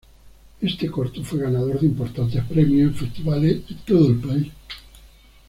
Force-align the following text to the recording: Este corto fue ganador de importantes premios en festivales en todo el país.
Este 0.61 0.89
corto 0.89 1.23
fue 1.23 1.41
ganador 1.41 1.79
de 1.79 1.85
importantes 1.85 2.43
premios 2.45 2.89
en 2.91 2.95
festivales 2.95 3.61
en 3.69 3.77
todo 3.85 4.07
el 4.07 4.15
país. 4.17 4.51